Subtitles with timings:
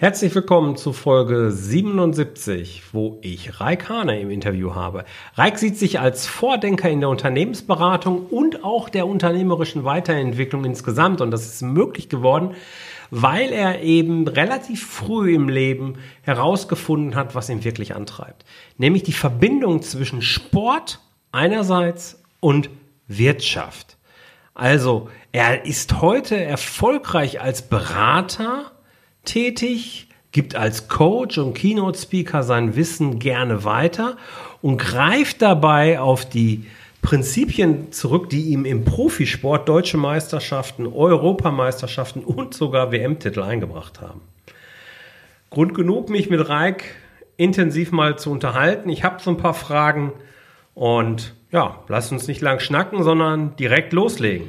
[0.00, 5.04] Herzlich willkommen zu Folge 77, wo ich Raik Hane im Interview habe.
[5.34, 11.20] Raik sieht sich als Vordenker in der Unternehmensberatung und auch der unternehmerischen Weiterentwicklung insgesamt.
[11.20, 12.54] Und das ist möglich geworden,
[13.10, 18.44] weil er eben relativ früh im Leben herausgefunden hat, was ihn wirklich antreibt.
[18.76, 21.00] Nämlich die Verbindung zwischen Sport
[21.32, 22.70] einerseits und
[23.08, 23.96] Wirtschaft.
[24.54, 28.70] Also, er ist heute erfolgreich als Berater
[29.28, 34.16] tätig, gibt als Coach und Keynote-Speaker sein Wissen gerne weiter
[34.62, 36.66] und greift dabei auf die
[37.02, 44.20] Prinzipien zurück, die ihm im Profisport deutsche Meisterschaften, Europameisterschaften und sogar WM-Titel eingebracht haben.
[45.50, 46.96] Grund genug, mich mit Reik
[47.36, 48.90] intensiv mal zu unterhalten.
[48.90, 50.12] Ich habe so ein paar Fragen
[50.74, 54.48] und ja, lasst uns nicht lang schnacken, sondern direkt loslegen.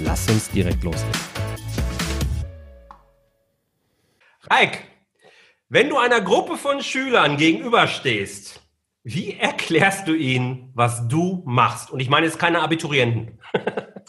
[0.00, 1.20] Lass uns direkt loslegen.
[4.42, 4.84] Reik,
[5.68, 8.62] wenn du einer Gruppe von Schülern gegenüberstehst,
[9.02, 11.90] wie erklärst du ihnen, was du machst?
[11.90, 13.38] Und ich meine jetzt keine Abiturienten.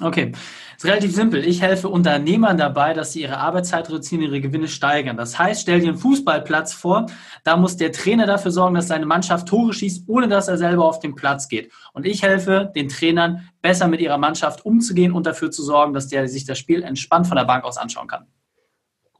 [0.02, 0.32] Okay,
[0.80, 1.46] ist relativ simpel.
[1.46, 5.18] Ich helfe Unternehmern dabei, dass sie ihre Arbeitszeit reduzieren, ihre Gewinne steigern.
[5.18, 7.08] Das heißt, stell dir einen Fußballplatz vor,
[7.44, 10.86] da muss der Trainer dafür sorgen, dass seine Mannschaft Tore schießt, ohne dass er selber
[10.86, 11.70] auf den Platz geht.
[11.92, 16.08] Und ich helfe den Trainern, besser mit ihrer Mannschaft umzugehen und dafür zu sorgen, dass
[16.08, 18.28] der sich das Spiel entspannt von der Bank aus anschauen kann.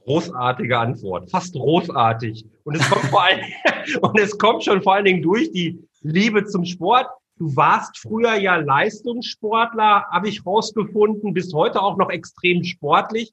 [0.06, 2.46] Großartige Antwort, fast großartig.
[2.64, 3.42] Und es kommt vor allen,
[4.02, 7.08] und es kommt schon vor allen Dingen durch die Liebe zum Sport
[7.40, 13.32] Du warst früher ja Leistungssportler, habe ich rausgefunden, bist heute auch noch extrem sportlich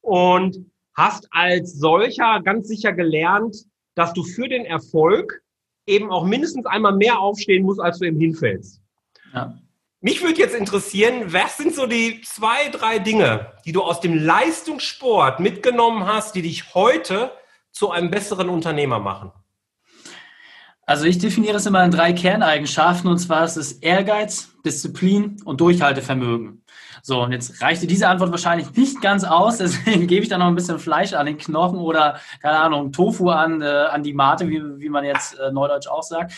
[0.00, 3.56] und hast als solcher ganz sicher gelernt,
[3.96, 5.42] dass du für den Erfolg
[5.84, 8.80] eben auch mindestens einmal mehr aufstehen musst, als du eben hinfällst.
[9.34, 9.58] Ja.
[10.00, 14.14] Mich würde jetzt interessieren, was sind so die zwei, drei Dinge, die du aus dem
[14.14, 17.32] Leistungssport mitgenommen hast, die dich heute
[17.72, 19.32] zu einem besseren Unternehmer machen?
[20.90, 25.60] Also ich definiere es immer in drei Kerneigenschaften und zwar ist es Ehrgeiz, Disziplin und
[25.60, 26.64] Durchhaltevermögen.
[27.00, 30.48] So, und jetzt reichte diese Antwort wahrscheinlich nicht ganz aus, deswegen gebe ich da noch
[30.48, 34.48] ein bisschen Fleisch an den Knochen oder, keine Ahnung, Tofu an, äh, an die Mate,
[34.48, 36.32] wie, wie man jetzt äh, neudeutsch auch sagt.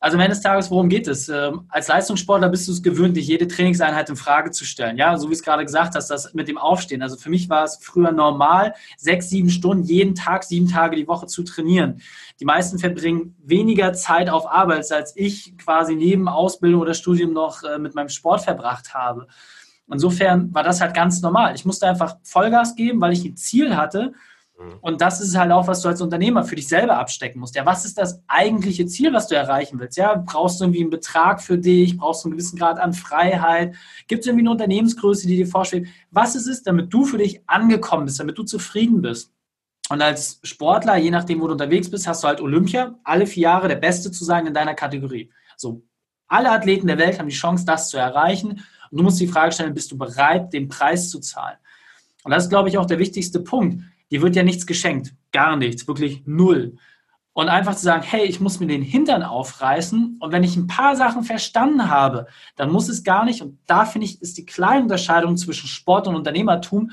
[0.00, 1.28] Also am Ende des Tages, worum geht es?
[1.28, 4.96] Ähm, als Leistungssportler bist du es gewöhnt, dich jede Trainingseinheit in Frage zu stellen.
[4.96, 7.02] Ja, so wie es gerade gesagt hast, das mit dem Aufstehen.
[7.02, 11.08] Also für mich war es früher normal, sechs, sieben Stunden jeden Tag, sieben Tage die
[11.08, 12.00] Woche zu trainieren.
[12.38, 17.64] Die meisten verbringen weniger Zeit auf Arbeit, als ich quasi neben Ausbildung oder Studium noch
[17.64, 19.26] äh, mit meinem Sport verbracht habe.
[19.90, 21.54] Insofern war das halt ganz normal.
[21.56, 24.12] Ich musste einfach Vollgas geben, weil ich ein Ziel hatte.
[24.80, 27.54] Und das ist halt auch, was du als Unternehmer für dich selber abstecken musst.
[27.54, 29.96] Ja, was ist das eigentliche Ziel, was du erreichen willst?
[29.96, 31.96] Ja, brauchst du irgendwie einen Betrag für dich?
[31.96, 33.76] Brauchst du einen gewissen Grad an Freiheit?
[34.08, 35.88] Gibt es irgendwie eine Unternehmensgröße, die dir vorschwebt?
[36.10, 39.32] Was ist es, damit du für dich angekommen bist, damit du zufrieden bist?
[39.90, 43.44] Und als Sportler, je nachdem, wo du unterwegs bist, hast du halt Olympia, alle vier
[43.44, 45.30] Jahre der Beste zu sein in deiner Kategorie.
[45.56, 45.82] So,
[46.26, 48.64] alle Athleten der Welt haben die Chance, das zu erreichen.
[48.90, 51.56] Und du musst die Frage stellen, bist du bereit, den Preis zu zahlen?
[52.24, 55.56] Und das ist, glaube ich, auch der wichtigste Punkt dir wird ja nichts geschenkt, gar
[55.56, 56.76] nichts, wirklich null.
[57.32, 60.66] Und einfach zu sagen, hey, ich muss mir den Hintern aufreißen und wenn ich ein
[60.66, 62.26] paar Sachen verstanden habe,
[62.56, 66.08] dann muss es gar nicht, und da finde ich, ist die kleine Unterscheidung zwischen Sport
[66.08, 66.90] und Unternehmertum,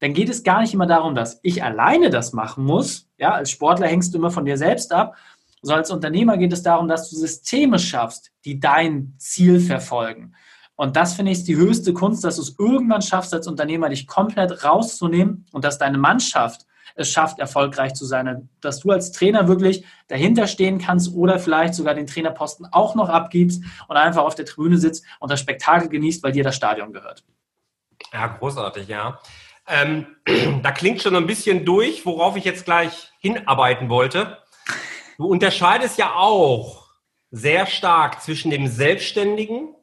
[0.00, 3.08] dann geht es gar nicht immer darum, dass ich alleine das machen muss.
[3.16, 5.16] Ja, als Sportler hängst du immer von dir selbst ab.
[5.64, 10.34] sondern als Unternehmer geht es darum, dass du Systeme schaffst, die dein Ziel verfolgen.
[10.76, 14.06] Und das finde ich die höchste Kunst, dass du es irgendwann schaffst, als Unternehmer dich
[14.06, 18.48] komplett rauszunehmen und dass deine Mannschaft es schafft, erfolgreich zu sein.
[18.60, 23.08] Dass du als Trainer wirklich dahinter stehen kannst oder vielleicht sogar den Trainerposten auch noch
[23.08, 26.92] abgibst und einfach auf der Tribüne sitzt und das Spektakel genießt, weil dir das Stadion
[26.92, 27.24] gehört.
[28.12, 29.20] Ja, großartig, ja.
[29.66, 30.06] Ähm,
[30.62, 34.38] da klingt schon ein bisschen durch, worauf ich jetzt gleich hinarbeiten wollte.
[35.16, 36.84] Du unterscheidest ja auch
[37.30, 39.74] sehr stark zwischen dem Selbstständigen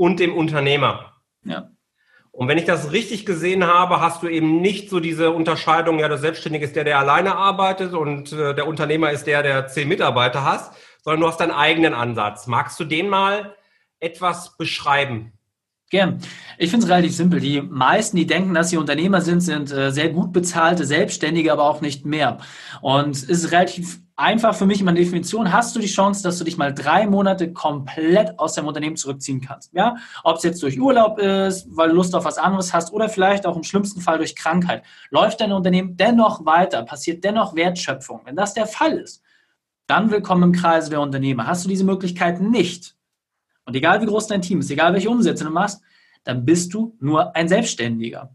[0.00, 1.12] und dem Unternehmer.
[1.44, 1.72] Ja.
[2.30, 6.08] Und wenn ich das richtig gesehen habe, hast du eben nicht so diese Unterscheidung, ja,
[6.08, 9.88] der Selbstständige ist der, der alleine arbeitet und äh, der Unternehmer ist der, der zehn
[9.88, 12.46] Mitarbeiter hast, sondern du hast deinen eigenen Ansatz.
[12.46, 13.54] Magst du den mal
[13.98, 15.34] etwas beschreiben?
[15.90, 16.18] Gern.
[16.56, 17.40] Ich finde es relativ simpel.
[17.40, 21.64] Die meisten, die denken, dass sie Unternehmer sind, sind äh, sehr gut bezahlte Selbstständige, aber
[21.64, 22.38] auch nicht mehr.
[22.80, 25.52] Und es ist relativ einfach für mich in meiner Definition.
[25.52, 29.40] Hast du die Chance, dass du dich mal drei Monate komplett aus deinem Unternehmen zurückziehen
[29.40, 29.72] kannst?
[29.72, 33.08] Ja, ob es jetzt durch Urlaub ist, weil du Lust auf was anderes hast oder
[33.08, 34.84] vielleicht auch im schlimmsten Fall durch Krankheit.
[35.10, 36.84] Läuft dein Unternehmen dennoch weiter?
[36.84, 38.20] Passiert dennoch Wertschöpfung?
[38.26, 39.24] Wenn das der Fall ist,
[39.88, 41.48] dann willkommen im Kreise der Unternehmer.
[41.48, 42.94] Hast du diese Möglichkeit nicht?
[43.64, 45.82] Und egal wie groß dein Team ist, egal welche Umsätze du machst,
[46.24, 48.34] dann bist du nur ein Selbstständiger.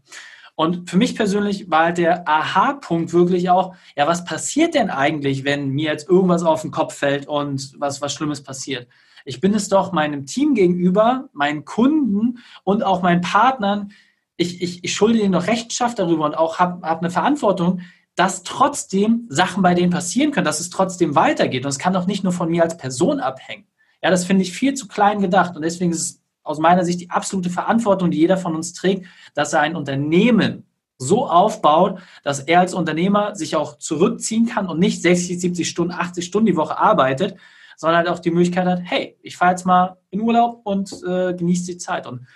[0.54, 5.44] Und für mich persönlich war halt der Aha-Punkt wirklich auch, ja, was passiert denn eigentlich,
[5.44, 8.88] wenn mir jetzt irgendwas auf den Kopf fällt und was, was Schlimmes passiert?
[9.26, 13.92] Ich bin es doch meinem Team gegenüber, meinen Kunden und auch meinen Partnern,
[14.38, 17.80] ich, ich, ich schulde ihnen doch Rechenschaft darüber und auch habe hab eine Verantwortung,
[18.14, 21.64] dass trotzdem Sachen bei denen passieren können, dass es trotzdem weitergeht.
[21.64, 23.66] Und es kann doch nicht nur von mir als Person abhängen.
[24.02, 25.56] Ja, das finde ich viel zu klein gedacht.
[25.56, 29.06] Und deswegen ist es aus meiner Sicht die absolute Verantwortung, die jeder von uns trägt,
[29.34, 30.64] dass er ein Unternehmen
[30.98, 35.92] so aufbaut, dass er als Unternehmer sich auch zurückziehen kann und nicht 60, 70 Stunden,
[35.92, 37.36] 80 Stunden die Woche arbeitet,
[37.76, 41.34] sondern halt auch die Möglichkeit hat, hey, ich fahre jetzt mal in Urlaub und äh,
[41.34, 42.06] genieße die Zeit.
[42.06, 42.26] Und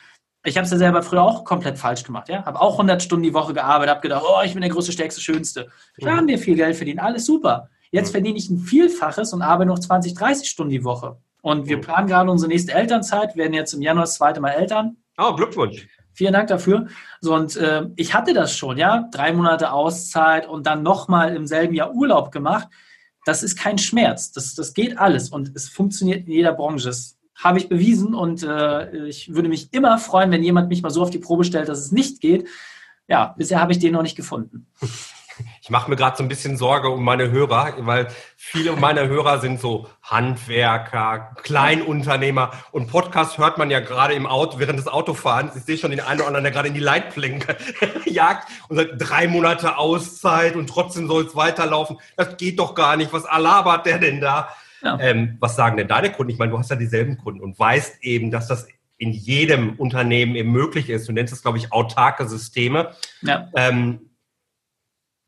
[0.45, 2.29] ich habe es ja selber früher auch komplett falsch gemacht.
[2.29, 4.93] Ja, habe auch 100 Stunden die Woche gearbeitet, habe gedacht, oh, ich bin der größte,
[4.93, 5.69] stärkste, schönste.
[5.99, 7.71] Klar haben wir viel Geld verdient, alles super.
[7.91, 11.17] Jetzt verdiene ich ein Vielfaches und arbeite noch 20, 30 Stunden die Woche.
[11.43, 14.97] Und wir planen gerade unsere nächste Elternzeit, werden jetzt im Januar das zweite Mal Eltern.
[15.19, 15.89] Oh, Glückwunsch.
[16.13, 16.87] Vielen Dank dafür.
[17.21, 21.47] So, und äh, ich hatte das schon, ja, drei Monate Auszeit und dann nochmal im
[21.47, 22.69] selben Jahr Urlaub gemacht.
[23.25, 24.33] Das ist kein Schmerz.
[24.33, 26.87] Das, das geht alles und es funktioniert in jeder Branche.
[26.87, 30.91] Das habe ich bewiesen und äh, ich würde mich immer freuen, wenn jemand mich mal
[30.91, 32.49] so auf die Probe stellt, dass es nicht geht.
[33.09, 34.67] Ja, bisher habe ich den noch nicht gefunden.
[35.71, 39.39] Ich mache mir gerade so ein bisschen Sorge um meine Hörer, weil viele meiner Hörer
[39.39, 45.55] sind so Handwerker, Kleinunternehmer und Podcast hört man ja gerade im Auto, während des Autofahrens.
[45.55, 47.57] Ich sehe schon den einen oder anderen, der gerade in die Leitplanke
[48.05, 51.99] jagt und sagt, drei Monate Auszeit und trotzdem soll es weiterlaufen.
[52.17, 53.13] Das geht doch gar nicht.
[53.13, 54.49] Was labert der denn da?
[54.83, 54.99] Ja.
[54.99, 56.33] Ähm, was sagen denn deine Kunden?
[56.33, 58.67] Ich meine, du hast ja dieselben Kunden und weißt eben, dass das
[58.99, 61.09] in jedem Unternehmen eben möglich ist.
[61.09, 62.91] Du nennst es, glaube ich, autarke Systeme.
[63.23, 63.49] Ja.
[63.55, 64.10] Ähm,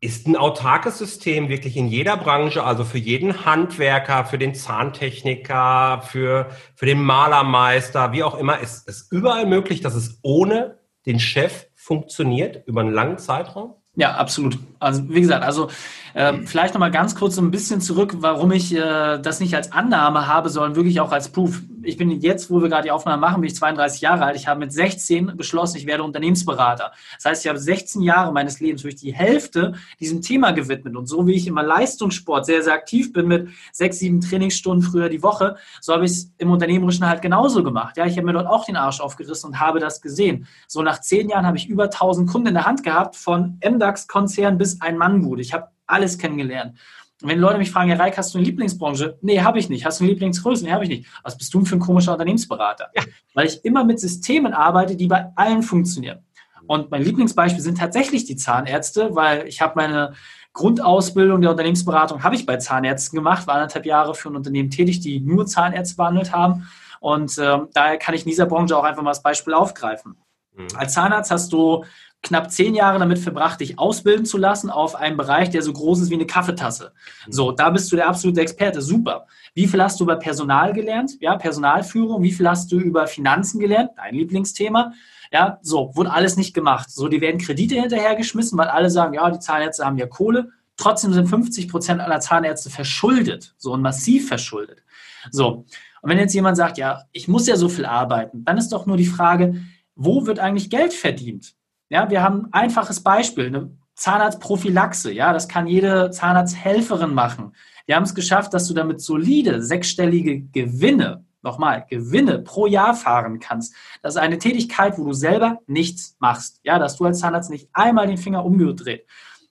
[0.03, 6.01] ist ein autarkes System wirklich in jeder Branche, also für jeden Handwerker, für den Zahntechniker,
[6.05, 11.19] für, für den Malermeister, wie auch immer, ist es überall möglich, dass es ohne den
[11.19, 13.75] Chef funktioniert über einen langen Zeitraum?
[13.95, 14.57] Ja, absolut.
[14.79, 15.69] Also wie gesagt, also
[16.13, 19.71] äh, vielleicht nochmal ganz kurz so ein bisschen zurück, warum ich äh, das nicht als
[19.71, 21.61] Annahme habe, sondern wirklich auch als Proof.
[21.83, 24.35] Ich bin jetzt, wo wir gerade die Aufnahme machen, bin ich 32 Jahre alt.
[24.35, 26.91] Ich habe mit 16 beschlossen, ich werde Unternehmensberater.
[27.15, 30.95] Das heißt, ich habe 16 Jahre meines Lebens durch die Hälfte diesem Thema gewidmet.
[30.95, 35.09] Und so wie ich immer Leistungssport sehr, sehr aktiv bin mit sechs, sieben Trainingsstunden früher
[35.09, 37.97] die Woche, so habe ich es im Unternehmerischen halt genauso gemacht.
[37.97, 40.47] Ja, ich habe mir dort auch den Arsch aufgerissen und habe das gesehen.
[40.67, 44.57] So nach zehn Jahren habe ich über 1000 Kunden in der Hand gehabt, von MDAX-Konzern
[44.57, 45.41] bis ein Mannbude.
[45.41, 46.77] Ich habe alles kennengelernt.
[47.21, 49.17] Und wenn Leute mich fragen, Herr Reik, hast du eine Lieblingsbranche?
[49.21, 49.85] Nee, habe ich nicht.
[49.85, 50.65] Hast du eine Lieblingsgröße?
[50.65, 51.07] Nee, habe ich nicht.
[51.23, 52.89] Was bist du für ein komischer Unternehmensberater?
[52.95, 53.03] Ja.
[53.33, 56.19] Weil ich immer mit Systemen arbeite, die bei allen funktionieren.
[56.67, 60.13] Und mein Lieblingsbeispiel sind tatsächlich die Zahnärzte, weil ich habe meine
[60.53, 64.99] Grundausbildung der Unternehmensberatung habe ich bei Zahnärzten gemacht, war anderthalb Jahre für ein Unternehmen tätig,
[64.99, 66.69] die nur Zahnärzte behandelt haben.
[66.99, 70.15] Und äh, daher kann ich in dieser Branche auch einfach mal das Beispiel aufgreifen.
[70.55, 70.67] Mhm.
[70.75, 71.83] Als Zahnarzt hast du
[72.23, 75.99] knapp zehn Jahre damit verbracht, dich ausbilden zu lassen auf einem Bereich, der so groß
[75.99, 76.93] ist wie eine Kaffeetasse.
[77.29, 78.81] So, da bist du der absolute Experte.
[78.81, 79.27] Super.
[79.53, 81.11] Wie viel hast du über Personal gelernt?
[81.19, 82.23] Ja, Personalführung.
[82.23, 83.91] Wie viel hast du über Finanzen gelernt?
[83.97, 84.93] Dein Lieblingsthema.
[85.31, 86.89] Ja, so, wurde alles nicht gemacht.
[86.89, 90.49] So, die werden Kredite hinterhergeschmissen, weil alle sagen, ja, die Zahnärzte haben ja Kohle.
[90.77, 93.53] Trotzdem sind 50 Prozent aller Zahnärzte verschuldet.
[93.57, 94.83] So, und massiv verschuldet.
[95.29, 95.65] So.
[96.01, 98.85] Und wenn jetzt jemand sagt, ja, ich muss ja so viel arbeiten, dann ist doch
[98.85, 99.55] nur die Frage,
[99.95, 101.55] wo wird eigentlich Geld verdient?
[101.89, 105.11] Ja, wir haben ein einfaches Beispiel, eine Zahnarztprophylaxe.
[105.11, 107.53] Ja, das kann jede Zahnarzthelferin machen.
[107.85, 113.39] Wir haben es geschafft, dass du damit solide sechsstellige Gewinne, nochmal, Gewinne pro Jahr fahren
[113.39, 113.75] kannst.
[114.01, 116.61] Das ist eine Tätigkeit, wo du selber nichts machst.
[116.63, 119.05] Ja, dass du als Zahnarzt nicht einmal den Finger umgedreht.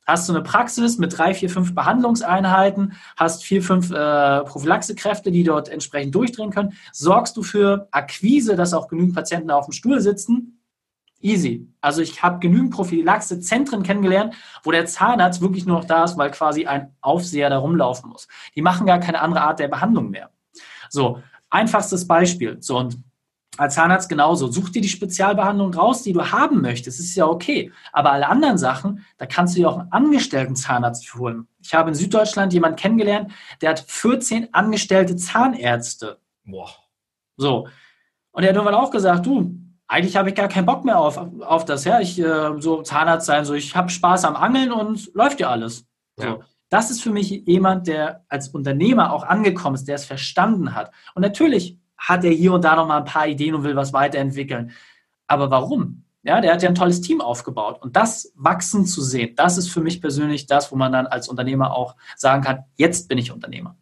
[0.05, 5.45] Hast du eine Praxis mit drei, vier, fünf Behandlungseinheiten, hast vier, fünf äh, Prophylaxekräfte, die
[5.45, 10.01] dort entsprechend durchdrehen können, sorgst du für Akquise, dass auch genügend Patienten auf dem Stuhl
[10.01, 10.62] sitzen,
[11.23, 11.69] Easy.
[11.81, 16.31] Also ich habe genügend Prophylaxe-Zentren kennengelernt, wo der Zahnarzt wirklich nur noch da ist, weil
[16.31, 18.29] quasi ein Aufseher da rumlaufen muss.
[18.55, 20.31] Die machen gar keine andere Art der Behandlung mehr.
[20.91, 22.59] So, einfachstes Beispiel.
[22.61, 22.99] So, und
[23.59, 24.50] als Zahnarzt genauso.
[24.50, 26.99] Such dir die Spezialbehandlung raus, die du haben möchtest.
[26.99, 27.71] Das ist ja okay.
[27.93, 31.47] Aber alle anderen Sachen, da kannst du dir auch einen angestellten Zahnarzt holen.
[31.62, 36.19] Ich habe in Süddeutschland jemanden kennengelernt, der hat 14 angestellte Zahnärzte.
[36.45, 36.71] Boah.
[37.37, 37.69] So.
[38.31, 39.55] Und er hat irgendwann auch gesagt, du,
[39.92, 43.26] eigentlich habe ich gar keinen Bock mehr auf, auf das, ja, ich äh, so Zahnarzt
[43.26, 45.87] sein, so ich habe Spaß am Angeln und läuft ja alles.
[46.16, 46.26] So.
[46.26, 46.38] Ja.
[46.70, 50.92] Das ist für mich jemand, der als Unternehmer auch angekommen ist, der es verstanden hat.
[51.14, 53.92] Und natürlich hat er hier und da noch mal ein paar Ideen und will was
[53.92, 54.72] weiterentwickeln.
[55.26, 56.04] Aber warum?
[56.22, 57.82] Ja, der hat ja ein tolles Team aufgebaut.
[57.82, 61.28] Und das wachsen zu sehen, das ist für mich persönlich das, wo man dann als
[61.28, 63.76] Unternehmer auch sagen kann, jetzt bin ich Unternehmer.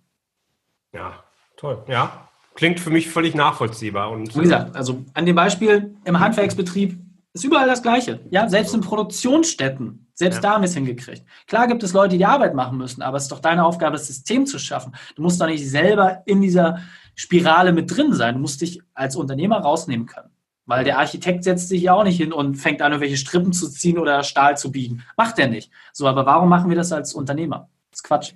[0.93, 1.23] Ja,
[1.57, 1.85] toll.
[1.87, 4.11] Ja, klingt für mich völlig nachvollziehbar.
[4.11, 6.99] Und, Wie gesagt, also an dem Beispiel im Handwerksbetrieb
[7.33, 8.21] ist überall das Gleiche.
[8.31, 10.43] Ja, selbst in Produktionsstätten selbst ja.
[10.43, 11.25] da haben wir es hingekriegt.
[11.47, 13.93] Klar gibt es Leute, die, die Arbeit machen müssen, aber es ist doch deine Aufgabe,
[13.93, 14.93] das System zu schaffen.
[15.17, 16.81] Du musst doch nicht selber in dieser
[17.15, 18.35] Spirale mit drin sein.
[18.35, 20.29] Du musst dich als Unternehmer rausnehmen können.
[20.67, 23.71] Weil der Architekt setzt sich ja auch nicht hin und fängt an, irgendwelche Strippen zu
[23.71, 25.03] ziehen oder Stahl zu biegen.
[25.17, 25.71] Macht er nicht.
[25.95, 27.71] So, aber warum machen wir das als Unternehmer?
[27.91, 28.35] Das ist Quatsch.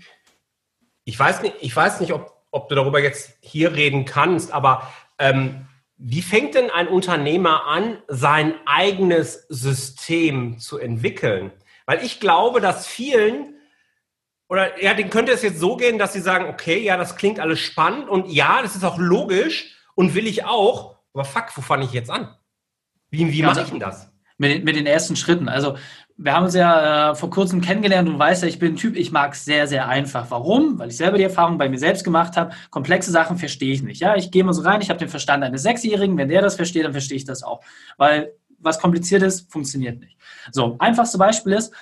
[1.04, 4.90] Ich weiß nicht, ich weiß nicht ob, ob du darüber jetzt hier reden kannst, aber
[5.18, 11.52] ähm, wie fängt denn ein Unternehmer an, sein eigenes System zu entwickeln?
[11.86, 13.56] Weil ich glaube, dass vielen,
[14.48, 17.40] oder ja, denen könnte es jetzt so gehen, dass sie sagen, okay, ja, das klingt
[17.40, 21.60] alles spannend und ja, das ist auch logisch und will ich auch, aber fuck, wo
[21.60, 22.34] fange ich jetzt an?
[23.10, 24.13] Wie, wie mache ich denn das?
[24.36, 25.48] Mit, mit den ersten Schritten.
[25.48, 25.76] Also
[26.16, 28.96] wir haben uns ja äh, vor kurzem kennengelernt und weißt ja, ich bin ein Typ,
[28.96, 30.30] ich mag es sehr, sehr einfach.
[30.30, 30.78] Warum?
[30.78, 32.54] Weil ich selber die Erfahrung bei mir selbst gemacht habe.
[32.70, 34.00] Komplexe Sachen verstehe ich nicht.
[34.00, 36.16] Ja, ich gehe mal so rein, ich habe den Verstand eines Sechsjährigen.
[36.16, 37.62] Wenn der das versteht, dann verstehe ich das auch.
[37.96, 40.16] Weil was kompliziert ist, funktioniert nicht.
[40.50, 41.72] So, einfachste Beispiel ist,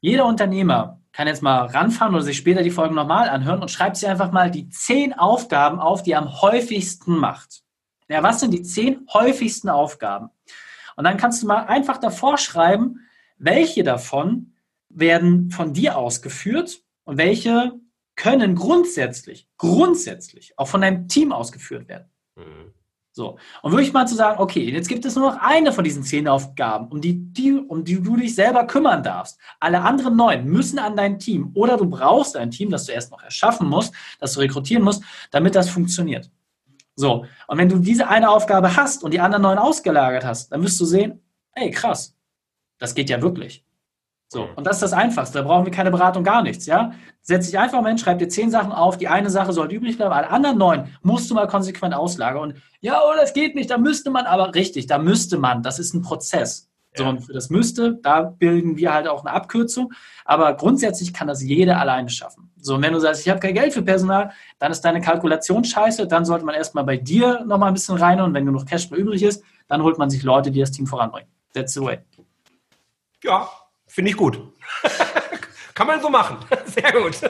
[0.00, 3.96] jeder Unternehmer kann jetzt mal ranfahren oder sich später die Folgen nochmal anhören und schreibt
[3.96, 7.62] sich einfach mal die zehn Aufgaben auf, die er am häufigsten macht.
[8.08, 10.30] Ja, was sind die zehn häufigsten Aufgaben?
[10.96, 13.00] Und dann kannst du mal einfach davor schreiben,
[13.38, 14.54] welche davon
[14.88, 17.72] werden von dir ausgeführt und welche
[18.14, 22.10] können grundsätzlich, grundsätzlich auch von deinem Team ausgeführt werden.
[22.36, 22.72] Mhm.
[23.14, 23.38] So.
[23.60, 26.26] Und wirklich mal zu sagen, okay, jetzt gibt es nur noch eine von diesen zehn
[26.28, 29.38] Aufgaben, um die, die, um die du dich selber kümmern darfst.
[29.60, 33.10] Alle anderen neun müssen an dein Team oder du brauchst ein Team, das du erst
[33.10, 36.30] noch erschaffen musst, das du rekrutieren musst, damit das funktioniert.
[36.94, 37.26] So.
[37.46, 40.80] Und wenn du diese eine Aufgabe hast und die anderen neun ausgelagert hast, dann wirst
[40.80, 41.20] du sehen,
[41.54, 42.16] ey, krass,
[42.78, 43.64] das geht ja wirklich.
[44.32, 45.38] So, und das ist das Einfachste.
[45.38, 46.64] Da brauchen wir keine Beratung, gar nichts.
[46.64, 46.94] Ja?
[47.20, 48.96] Setz dich einfach mal hin, schreib dir zehn Sachen auf.
[48.96, 52.42] Die eine Sache sollte übrig bleiben, alle anderen neun musst du mal konsequent auslagern.
[52.42, 55.62] Und ja, oh, das geht nicht, da müsste man, aber richtig, da müsste man.
[55.62, 56.71] Das ist ein Prozess.
[56.94, 59.92] So, und für das müsste, da bilden wir halt auch eine Abkürzung.
[60.24, 62.50] Aber grundsätzlich kann das jeder alleine schaffen.
[62.60, 65.64] So, und wenn du sagst, ich habe kein Geld für Personal, dann ist deine Kalkulation
[65.64, 66.06] scheiße.
[66.06, 69.22] Dann sollte man erstmal bei dir nochmal ein bisschen rein und wenn genug Cashflow übrig
[69.22, 71.28] ist, dann holt man sich Leute, die das Team voranbringen.
[71.54, 71.98] That's the way.
[73.22, 73.48] Ja,
[73.92, 74.40] Finde ich gut.
[75.74, 76.38] Kann man so machen.
[76.64, 77.20] Sehr gut.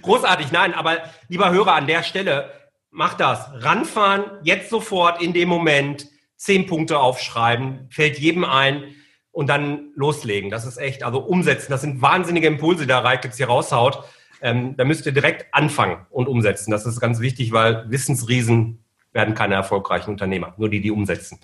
[0.00, 0.50] Großartig.
[0.50, 2.50] Nein, aber lieber Hörer an der Stelle,
[2.90, 3.50] mach das.
[3.52, 6.06] Ranfahren, jetzt sofort in dem Moment,
[6.42, 8.84] zehn Punkte aufschreiben, fällt jedem ein
[9.30, 10.50] und dann loslegen.
[10.50, 11.70] Das ist echt, also umsetzen.
[11.70, 14.04] Das sind wahnsinnige Impulse, die der Reik jetzt hier raushaut.
[14.40, 16.70] Ähm, da müsst ihr direkt anfangen und umsetzen.
[16.70, 21.38] Das ist ganz wichtig, weil Wissensriesen werden keine erfolgreichen Unternehmer, nur die, die umsetzen.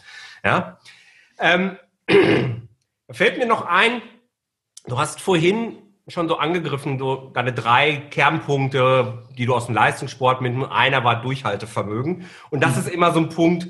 [0.44, 0.78] Ja.
[1.38, 1.76] Ähm,
[3.10, 4.02] fällt mir noch ein,
[4.88, 5.76] Du hast vorhin
[6.08, 11.20] schon so angegriffen, so deine drei Kernpunkte, die du aus dem Leistungssport mit einer war
[11.20, 12.24] Durchhaltevermögen.
[12.48, 12.78] Und das mhm.
[12.78, 13.68] ist immer so ein Punkt,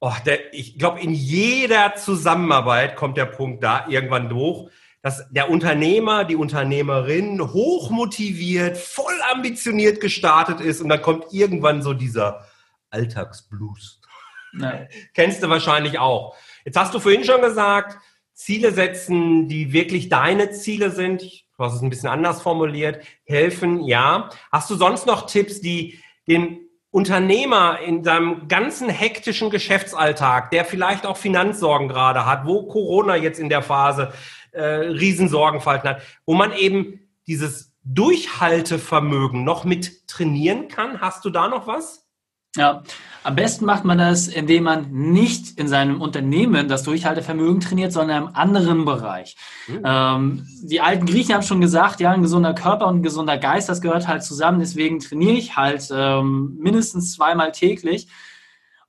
[0.00, 4.70] oh, der, ich glaube, in jeder Zusammenarbeit kommt der Punkt da irgendwann hoch,
[5.02, 11.94] dass der Unternehmer, die Unternehmerin hochmotiviert, voll ambitioniert gestartet ist und dann kommt irgendwann so
[11.94, 12.46] dieser
[12.90, 14.00] Alltagsblues.
[14.58, 14.86] Ja.
[15.14, 16.34] Kennst du wahrscheinlich auch.
[16.64, 17.98] Jetzt hast du vorhin schon gesagt,
[18.34, 21.22] Ziele setzen, die wirklich deine Ziele sind.
[21.22, 23.04] Du hast es ein bisschen anders formuliert.
[23.24, 24.30] Helfen, ja.
[24.50, 31.06] Hast du sonst noch Tipps, die den Unternehmer in seinem ganzen hektischen Geschäftsalltag, der vielleicht
[31.06, 34.12] auch Finanzsorgen gerade hat, wo Corona jetzt in der Phase
[34.52, 41.00] äh, Riesensorgenfalten hat, wo man eben dieses Durchhaltevermögen noch mit trainieren kann.
[41.00, 41.99] Hast du da noch was?
[42.56, 42.82] Ja,
[43.22, 48.24] am besten macht man das, indem man nicht in seinem Unternehmen das Durchhaltevermögen trainiert, sondern
[48.24, 49.36] im anderen Bereich.
[49.68, 49.82] Mhm.
[49.84, 53.68] Ähm, die alten Griechen haben schon gesagt, ja, ein gesunder Körper und ein gesunder Geist,
[53.68, 54.58] das gehört halt zusammen.
[54.58, 58.08] Deswegen trainiere ich halt ähm, mindestens zweimal täglich.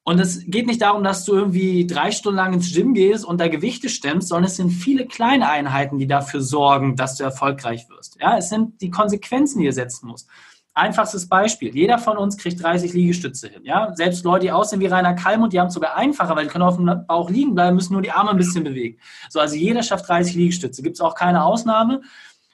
[0.03, 3.39] Und es geht nicht darum, dass du irgendwie drei Stunden lang ins Gym gehst und
[3.39, 7.87] da Gewichte stemmst, sondern es sind viele kleine Einheiten, die dafür sorgen, dass du erfolgreich
[7.89, 8.17] wirst.
[8.19, 10.27] Ja, es sind die Konsequenzen, die ihr setzen musst.
[10.73, 11.75] Einfachstes Beispiel.
[11.75, 13.63] Jeder von uns kriegt 30 Liegestütze hin.
[13.65, 13.93] Ja?
[13.93, 16.63] Selbst Leute, die aussehen wie Rainer Kallmund, die haben es sogar einfacher, weil die können
[16.63, 18.97] auf dem Bauch liegen bleiben, müssen nur die Arme ein bisschen bewegen.
[19.29, 20.81] So, also jeder schafft 30 Liegestütze.
[20.81, 22.01] Gibt es auch keine Ausnahme.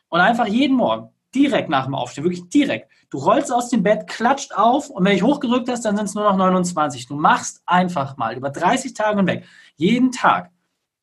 [0.09, 2.89] Und einfach jeden Morgen direkt nach dem Aufstehen, wirklich direkt.
[3.09, 6.05] Du rollst aus dem Bett, klatscht auf und wenn du dich hochgerückt hast, dann sind
[6.05, 7.07] es nur noch 29.
[7.07, 9.45] Du machst einfach mal über 30 Tage hinweg,
[9.75, 10.51] jeden Tag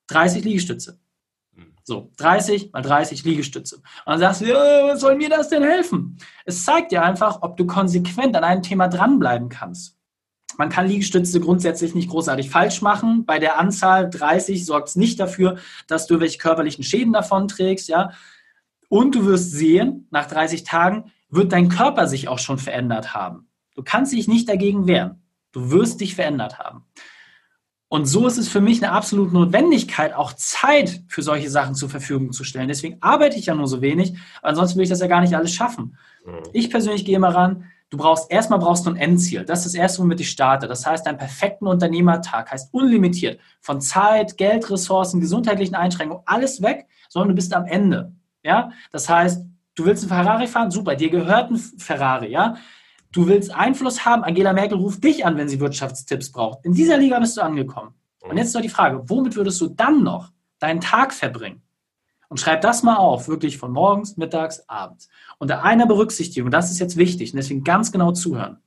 [0.08, 0.98] 30 Liegestütze.
[1.86, 3.76] So, 30 mal 30 Liegestütze.
[3.76, 6.16] Und dann sagst du, was soll mir das denn helfen?
[6.46, 9.94] Es zeigt dir einfach, ob du konsequent an einem Thema dranbleiben kannst.
[10.56, 13.26] Man kann Liegestütze grundsätzlich nicht großartig falsch machen.
[13.26, 17.88] Bei der Anzahl 30 sorgt es nicht dafür, dass du welche körperlichen Schäden davon trägst,
[17.88, 18.12] ja.
[18.88, 23.48] Und du wirst sehen, nach 30 Tagen wird dein Körper sich auch schon verändert haben.
[23.74, 25.22] Du kannst dich nicht dagegen wehren.
[25.52, 26.86] Du wirst dich verändert haben.
[27.94, 31.88] Und so ist es für mich eine absolute Notwendigkeit, auch Zeit für solche Sachen zur
[31.88, 32.66] Verfügung zu stellen.
[32.66, 35.54] Deswegen arbeite ich ja nur so wenig, ansonsten würde ich das ja gar nicht alles
[35.54, 35.96] schaffen.
[36.26, 36.42] Mhm.
[36.52, 39.44] Ich persönlich gehe immer ran, du brauchst, erstmal brauchst du ein Endziel.
[39.44, 40.66] Das ist das erste, womit ich starte.
[40.66, 43.38] Das heißt, dein perfekten Unternehmertag heißt unlimitiert.
[43.60, 48.10] Von Zeit, Geld, Ressourcen, gesundheitlichen Einschränkungen, alles weg, sondern du bist am Ende.
[48.42, 49.46] Ja, das heißt,
[49.76, 52.56] du willst einen Ferrari fahren, super, dir gehört ein Ferrari, ja.
[53.14, 56.64] Du willst Einfluss haben, Angela Merkel ruft dich an, wenn sie Wirtschaftstipps braucht.
[56.64, 57.94] In dieser Liga bist du angekommen.
[58.20, 61.62] Und jetzt ist doch die Frage, womit würdest du dann noch deinen Tag verbringen?
[62.28, 65.08] Und schreib das mal auf, wirklich von morgens, mittags, abends.
[65.38, 68.58] Unter einer Berücksichtigung, das ist jetzt wichtig und deswegen ganz genau zuhören.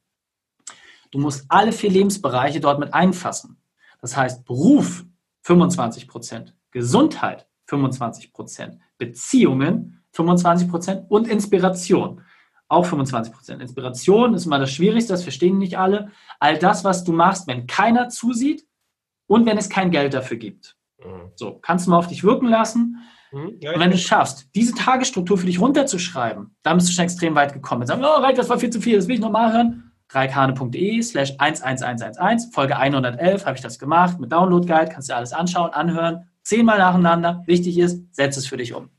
[1.12, 3.58] Du musst alle vier Lebensbereiche dort mit einfassen.
[4.00, 5.04] Das heißt Beruf
[5.42, 12.22] 25 Prozent, Gesundheit 25 Prozent, Beziehungen 25 Prozent und Inspiration
[12.70, 13.62] auch 25 Prozent.
[13.62, 16.12] Inspiration ist mal das Schwierigste, das verstehen nicht alle.
[16.40, 18.66] All das, was du machst, wenn keiner zusieht
[19.28, 20.76] und wenn es kein Geld dafür gibt.
[21.04, 21.32] Mhm.
[21.36, 22.98] So, kannst du mal auf dich wirken lassen.
[23.32, 23.58] Mhm.
[23.62, 27.04] Ja, und wenn du es schaffst, diese Tagesstruktur für dich runterzuschreiben, dann bist du schon
[27.04, 27.82] extrem weit gekommen.
[27.82, 29.92] Dann sagen, oh, Reik, das war viel zu viel, das will ich nochmal hören.
[30.10, 35.34] reikhane.de slash 11111, Folge 111 habe ich das gemacht mit Download Guide, kannst du alles
[35.34, 37.44] anschauen, anhören, zehnmal nacheinander.
[37.46, 38.90] Wichtig ist, setz es für dich um.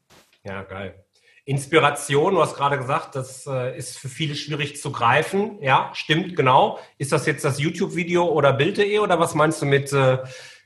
[0.45, 1.05] Ja, geil.
[1.49, 5.57] Inspiration, du hast gerade gesagt, das äh, ist für viele schwierig zu greifen.
[5.63, 6.79] Ja, stimmt, genau.
[6.99, 10.19] Ist das jetzt das YouTube-Video oder Bild.de oder was meinst du mit äh,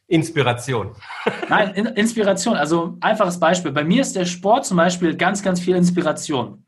[0.08, 0.96] Inspiration?
[1.48, 2.56] Nein, in, Inspiration.
[2.56, 3.70] Also einfaches Beispiel.
[3.70, 6.64] Bei mir ist der Sport zum Beispiel ganz, ganz viel Inspiration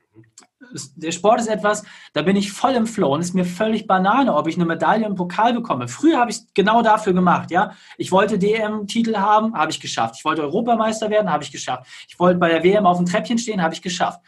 [0.96, 4.34] der Sport ist etwas, da bin ich voll im Flow und ist mir völlig Banane,
[4.34, 5.88] ob ich eine Medaille im Pokal bekomme.
[5.88, 7.72] Früher habe ich es genau dafür gemacht, ja.
[7.98, 10.16] Ich wollte DM-Titel haben, habe ich geschafft.
[10.18, 11.86] Ich wollte Europameister werden, habe ich geschafft.
[12.08, 14.20] Ich wollte bei der WM auf dem Treppchen stehen, habe ich geschafft.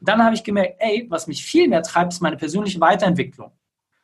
[0.00, 3.52] Und dann habe ich gemerkt, ey, was mich viel mehr treibt, ist meine persönliche Weiterentwicklung.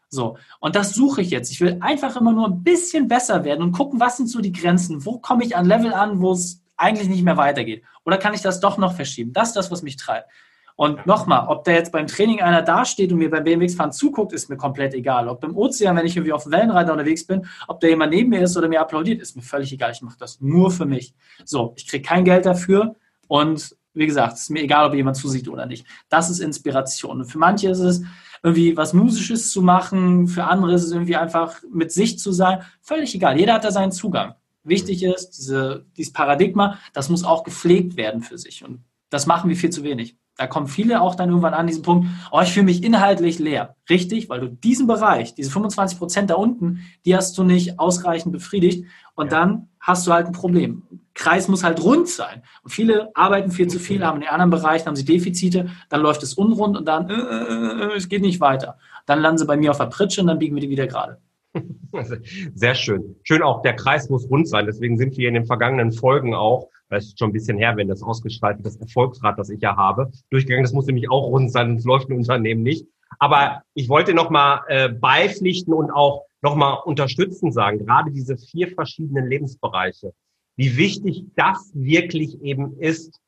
[0.09, 1.53] So, und das suche ich jetzt.
[1.53, 4.53] Ich will einfach immer nur ein bisschen besser werden und gucken, was sind so die
[4.53, 5.05] Grenzen?
[5.07, 7.85] Wo komme ich an Level an, wo es eigentlich nicht mehr weitergeht?
[8.05, 9.33] Oder kann ich das doch noch verschieben?
[9.33, 10.29] Das ist das, was mich treibt.
[10.77, 14.49] Und nochmal, ob da jetzt beim Training einer dasteht und mir beim BMX-Fahren zuguckt, ist
[14.49, 15.29] mir komplett egal.
[15.29, 18.41] Ob im Ozean, wenn ich irgendwie auf Wellenreiter unterwegs bin, ob da jemand neben mir
[18.41, 19.93] ist oder mir applaudiert, ist mir völlig egal.
[19.93, 21.15] Ich mache das nur für mich.
[21.45, 22.97] So, ich kriege kein Geld dafür
[23.29, 25.85] und wie gesagt, es ist mir egal, ob jemand zusieht oder nicht.
[26.09, 27.21] Das ist Inspiration.
[27.21, 28.03] Und für manche ist es
[28.43, 32.63] irgendwie was Musisches zu machen, für andere ist es irgendwie einfach mit sich zu sein.
[32.81, 33.39] Völlig egal.
[33.39, 34.35] Jeder hat da seinen Zugang.
[34.63, 38.65] Wichtig ist, diese, dieses Paradigma, das muss auch gepflegt werden für sich.
[38.65, 40.17] Und das machen wir viel zu wenig.
[40.37, 43.77] Da kommen viele auch dann irgendwann an diesen Punkt, oh, ich fühle mich inhaltlich leer.
[43.89, 48.33] Richtig, weil du diesen Bereich, diese 25 Prozent da unten, die hast du nicht ausreichend
[48.33, 49.41] befriedigt und ja.
[49.41, 50.83] dann hast du halt ein Problem.
[51.15, 52.43] Kreis muss halt rund sein.
[52.63, 56.01] Und viele arbeiten viel zu viel, haben in den anderen Bereichen haben sie Defizite, dann
[56.01, 58.79] läuft es unrund und dann, äh, äh, äh, es geht nicht weiter.
[59.07, 61.19] Dann landen sie bei mir auf der Pritsche und dann biegen wir die wieder gerade.
[62.55, 63.17] Sehr schön.
[63.23, 64.67] Schön auch, der Kreis muss rund sein.
[64.67, 67.89] Deswegen sind wir in den vergangenen Folgen auch das ist schon ein bisschen her, wenn
[67.89, 70.65] das ausgestaltet, das Erfolgsrad, das ich ja habe, durchgegangen.
[70.65, 72.87] Das muss nämlich auch rund sein, sonst läuft ein Unternehmen nicht.
[73.19, 79.29] Aber ich wollte nochmal äh, beipflichten und auch nochmal unterstützen sagen, gerade diese vier verschiedenen
[79.29, 80.13] Lebensbereiche,
[80.57, 83.21] wie wichtig das wirklich eben ist,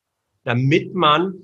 [0.43, 1.35] damit man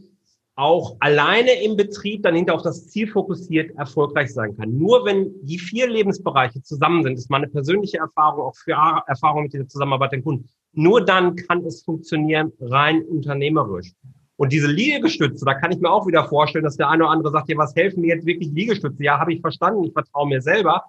[0.60, 4.78] auch alleine im Betrieb dann hinter auf das Ziel fokussiert erfolgreich sein kann.
[4.78, 8.74] Nur wenn die vier Lebensbereiche zusammen sind, ist meine persönliche Erfahrung, auch für
[9.08, 13.93] Erfahrung mit der Zusammenarbeit den Kunden, nur dann kann es funktionieren, rein unternehmerisch.
[14.36, 17.32] Und diese Liegestütze, da kann ich mir auch wieder vorstellen, dass der eine oder andere
[17.32, 19.04] sagt, ja, was helfen mir jetzt wirklich Liegestütze?
[19.04, 20.84] Ja, habe ich verstanden, ich vertraue mir selber.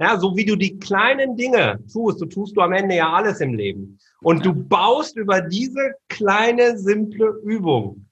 [0.00, 3.40] Ja, so wie du die kleinen Dinge tust, so tust du am Ende ja alles
[3.40, 3.98] im Leben.
[4.22, 8.07] Und du baust über diese kleine, simple Übung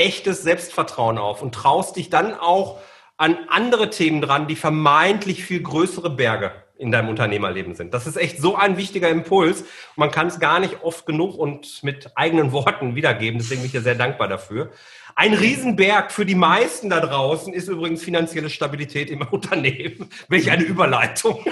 [0.00, 2.78] echtes Selbstvertrauen auf und traust dich dann auch
[3.16, 7.92] an andere Themen dran, die vermeintlich viel größere Berge in deinem Unternehmerleben sind.
[7.92, 9.64] Das ist echt so ein wichtiger Impuls.
[9.96, 13.38] Man kann es gar nicht oft genug und mit eigenen Worten wiedergeben.
[13.38, 14.70] Deswegen bin ich dir sehr dankbar dafür.
[15.14, 20.08] Ein Riesenberg für die meisten da draußen ist übrigens finanzielle Stabilität im Unternehmen.
[20.28, 21.44] Welch eine Überleitung.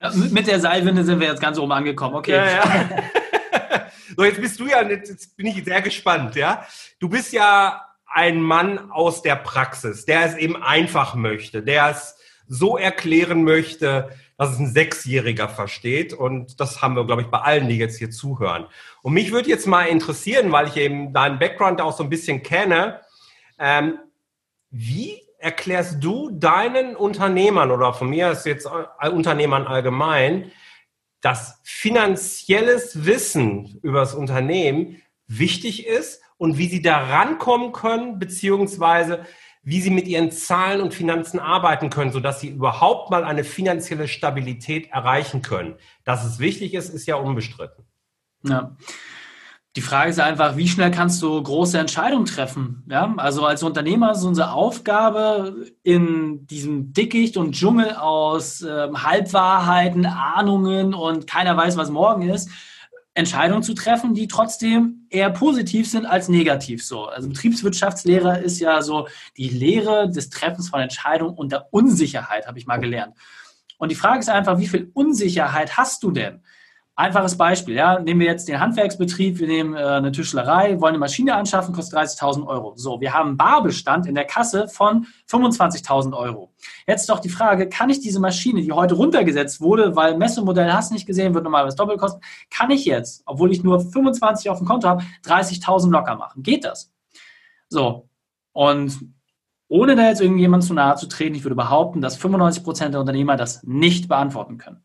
[0.30, 2.14] Mit der Seilwinde sind wir jetzt ganz oben angekommen.
[2.14, 2.36] Okay.
[2.36, 2.88] Ja, ja.
[4.18, 6.66] So, jetzt bist du ja, jetzt bin ich sehr gespannt, ja.
[6.98, 12.16] Du bist ja ein Mann aus der Praxis, der es eben einfach möchte, der es
[12.48, 16.14] so erklären möchte, dass es ein Sechsjähriger versteht.
[16.14, 18.66] Und das haben wir, glaube ich, bei allen, die jetzt hier zuhören.
[19.02, 22.42] Und mich würde jetzt mal interessieren, weil ich eben deinen Background auch so ein bisschen
[22.42, 23.00] kenne,
[23.56, 24.00] ähm,
[24.70, 28.68] wie erklärst du deinen Unternehmern oder von mir ist jetzt
[29.12, 30.50] Unternehmern allgemein,
[31.20, 39.24] dass finanzielles Wissen über das Unternehmen wichtig ist und wie sie da rankommen können, beziehungsweise
[39.62, 44.08] wie sie mit ihren Zahlen und Finanzen arbeiten können, sodass sie überhaupt mal eine finanzielle
[44.08, 45.76] Stabilität erreichen können.
[46.04, 47.84] Dass es wichtig ist, ist ja unbestritten.
[48.44, 48.76] Ja.
[49.78, 52.82] Die Frage ist einfach, wie schnell kannst du große Entscheidungen treffen?
[52.90, 60.04] Ja, also als Unternehmer ist unsere Aufgabe in diesem Dickicht und Dschungel aus äh, Halbwahrheiten,
[60.04, 62.50] Ahnungen und keiner weiß, was morgen ist,
[63.14, 67.04] Entscheidungen zu treffen, die trotzdem eher positiv sind als negativ so.
[67.04, 72.66] Also Betriebswirtschaftslehre ist ja so die Lehre des Treffens von Entscheidungen unter Unsicherheit, habe ich
[72.66, 73.14] mal gelernt.
[73.78, 76.42] Und die Frage ist einfach, wie viel Unsicherheit hast du denn?
[76.98, 80.98] Einfaches Beispiel, ja, nehmen wir jetzt den Handwerksbetrieb, wir nehmen äh, eine Tischlerei, wollen eine
[80.98, 82.72] Maschine anschaffen, kostet 30.000 Euro.
[82.74, 86.52] So, wir haben einen Barbestand in der Kasse von 25.000 Euro.
[86.88, 90.90] Jetzt doch die Frage, kann ich diese Maschine, die heute runtergesetzt wurde, weil Messemodell hast
[90.90, 94.66] nicht gesehen, wird normalerweise doppelt kosten, kann ich jetzt, obwohl ich nur 25 auf dem
[94.66, 96.42] Konto habe, 30.000 locker machen?
[96.42, 96.92] Geht das?
[97.68, 98.08] So,
[98.50, 98.98] und
[99.68, 103.00] ohne da jetzt irgendjemand zu nahe zu treten, ich würde behaupten, dass 95 Prozent der
[103.00, 104.82] Unternehmer das nicht beantworten können.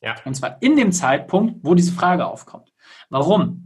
[0.00, 0.14] Ja.
[0.24, 2.72] Und zwar in dem Zeitpunkt, wo diese Frage aufkommt.
[3.10, 3.62] Warum?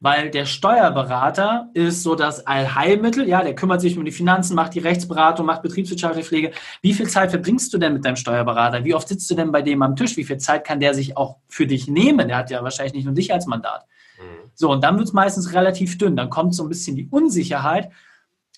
[0.00, 4.74] Weil der Steuerberater ist so das Allheilmittel, ja, der kümmert sich um die Finanzen, macht
[4.74, 6.52] die Rechtsberatung, macht betriebswirtschaftliche Pflege.
[6.82, 8.84] Wie viel Zeit verbringst du denn mit deinem Steuerberater?
[8.84, 10.16] Wie oft sitzt du denn bei dem am Tisch?
[10.16, 12.28] Wie viel Zeit kann der sich auch für dich nehmen?
[12.28, 13.86] Der hat ja wahrscheinlich nicht nur dich als Mandat.
[14.18, 14.50] Mhm.
[14.54, 16.16] So, und dann wird es meistens relativ dünn.
[16.16, 17.90] Dann kommt so ein bisschen die Unsicherheit.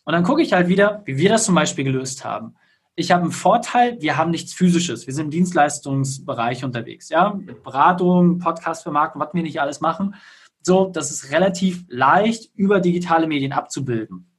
[0.04, 2.56] Und dann gucke ich halt wieder, wie wir das zum Beispiel gelöst haben
[2.96, 5.06] ich habe einen Vorteil, wir haben nichts Physisches.
[5.06, 10.14] Wir sind im Dienstleistungsbereich unterwegs, ja, mit Beratung, Podcast vermarkten, was wir nicht alles machen.
[10.62, 14.32] So, das ist relativ leicht über digitale Medien abzubilden.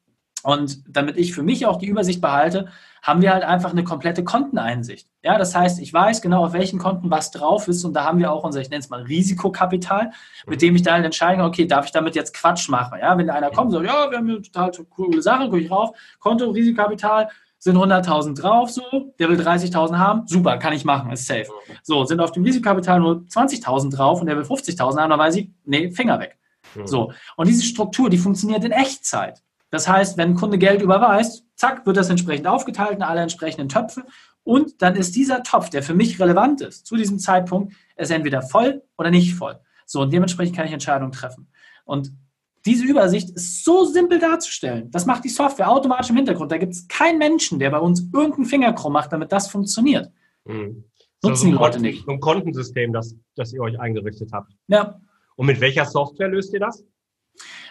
[0.43, 2.67] Und damit ich für mich auch die Übersicht behalte,
[3.03, 5.07] haben wir halt einfach eine komplette Konteneinsicht.
[5.23, 8.19] Ja, das heißt, ich weiß genau, auf welchen Konten was drauf ist und da haben
[8.19, 10.11] wir auch unser, ich nenne es mal Risikokapital,
[10.47, 12.99] mit dem ich dann entscheiden kann, okay, darf ich damit jetzt Quatsch machen?
[12.99, 15.69] Ja, wenn einer kommt und sagt, ja, wir haben eine total coole Sache, gucke ich
[15.69, 21.11] rauf, Konto, Risikokapital, sind 100.000 drauf, so, der will 30.000 haben, super, kann ich machen,
[21.11, 21.47] ist safe.
[21.83, 25.35] So, sind auf dem Risikokapital nur 20.000 drauf und der will 50.000 haben, dann weiß
[25.35, 26.37] ich, nee, Finger weg.
[26.85, 29.41] So, und diese Struktur, die funktioniert in Echtzeit.
[29.69, 33.69] Das heißt, wenn ein Kunde Geld überweist, zack, wird das entsprechend aufgeteilt in alle entsprechenden
[33.69, 34.03] Töpfe
[34.43, 38.41] und dann ist dieser Topf, der für mich relevant ist, zu diesem Zeitpunkt, ist entweder
[38.41, 39.59] voll oder nicht voll.
[39.85, 41.49] So, und dementsprechend kann ich Entscheidungen treffen.
[41.83, 42.11] Und
[42.67, 44.91] diese Übersicht ist so simpel darzustellen.
[44.91, 46.51] Das macht die Software automatisch im Hintergrund.
[46.51, 50.11] Da gibt es keinen Menschen, der bei uns irgendeinen Finger krumm macht, damit das funktioniert.
[50.45, 50.83] Mhm.
[51.23, 52.05] Nutzen die Leute nicht.
[52.05, 54.51] So ein Kontensystem, das, das ihr euch eingerichtet habt.
[54.67, 54.99] Ja.
[55.35, 56.83] Und mit welcher Software löst ihr das?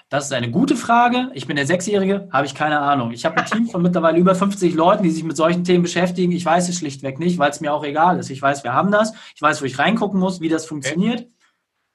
[0.08, 1.30] Das ist eine gute Frage.
[1.34, 3.10] Ich bin der Sechsjährige, habe ich keine Ahnung.
[3.10, 6.32] Ich habe ein Team von mittlerweile über 50 Leuten, die sich mit solchen Themen beschäftigen.
[6.32, 8.30] Ich weiß es schlichtweg nicht, weil es mir auch egal ist.
[8.30, 9.12] Ich weiß, wir haben das.
[9.34, 11.20] Ich weiß, wo ich reingucken muss, wie das funktioniert.
[11.20, 11.30] Okay.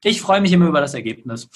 [0.03, 1.49] Ich freue mich immer über das Ergebnis.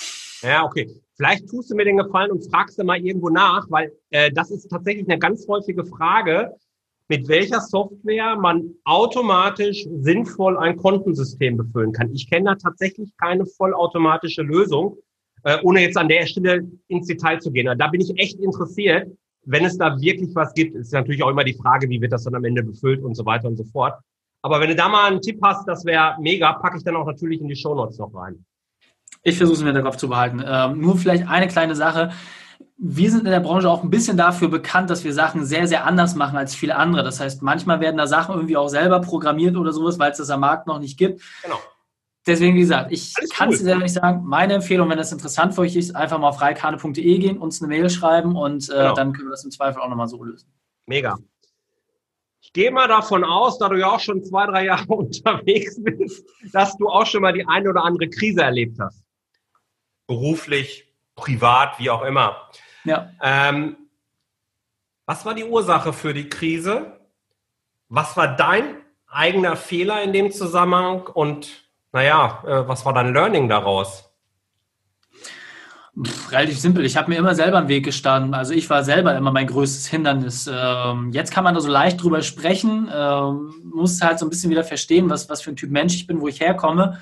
[0.45, 0.89] Ja, okay.
[1.17, 4.51] Vielleicht tust du mir den Gefallen und fragst du mal irgendwo nach, weil äh, das
[4.51, 6.51] ist tatsächlich eine ganz häufige Frage,
[7.07, 12.11] mit welcher Software man automatisch sinnvoll ein Kontensystem befüllen kann.
[12.13, 14.97] Ich kenne da tatsächlich keine vollautomatische Lösung,
[15.43, 17.77] äh, ohne jetzt an der Stelle ins Detail zu gehen.
[17.77, 19.07] Da bin ich echt interessiert,
[19.45, 20.75] wenn es da wirklich was gibt.
[20.75, 23.25] Ist natürlich auch immer die Frage, wie wird das dann am Ende befüllt und so
[23.25, 23.93] weiter und so fort.
[24.41, 27.05] Aber wenn du da mal einen Tipp hast, das wäre mega, packe ich dann auch
[27.05, 28.43] natürlich in die Show Notes noch rein.
[29.27, 30.43] Ich versuche es mir darauf zu behalten.
[30.45, 32.11] Ähm, nur vielleicht eine kleine Sache.
[32.77, 35.83] Wir sind in der Branche auch ein bisschen dafür bekannt, dass wir Sachen sehr, sehr
[35.87, 37.03] anders machen als viele andere.
[37.03, 40.29] Das heißt, manchmal werden da Sachen irgendwie auch selber programmiert oder sowas, weil es das
[40.29, 41.23] am Markt noch nicht gibt.
[41.41, 41.57] Genau.
[42.27, 43.57] Deswegen, wie gesagt, ich kann es cool.
[43.57, 44.25] dir selber nicht sagen.
[44.25, 47.69] Meine Empfehlung, wenn das interessant für euch ist, einfach mal auf reikane.de gehen, uns eine
[47.69, 48.93] Mail schreiben und äh, genau.
[48.93, 50.53] dann können wir das im Zweifel auch nochmal so lösen.
[50.85, 51.17] Mega.
[52.41, 56.27] Ich gehe mal davon aus, da du ja auch schon zwei, drei Jahre unterwegs bist,
[56.53, 59.04] dass du auch schon mal die eine oder andere Krise erlebt hast
[60.07, 62.49] beruflich, privat, wie auch immer.
[62.83, 63.11] Ja.
[63.21, 63.77] Ähm,
[65.05, 66.99] was war die Ursache für die Krise?
[67.89, 71.07] Was war dein eigener Fehler in dem Zusammenhang?
[71.07, 71.49] Und
[71.91, 74.05] naja, äh, was war dein Learning daraus?
[76.31, 76.85] relativ simpel.
[76.85, 78.33] Ich habe mir immer selber im Weg gestanden.
[78.33, 80.49] Also ich war selber immer mein größtes Hindernis.
[80.51, 84.49] Ähm, jetzt kann man da so leicht drüber sprechen, ähm, muss halt so ein bisschen
[84.49, 86.99] wieder verstehen, was, was für ein Typ Mensch ich bin, wo ich herkomme.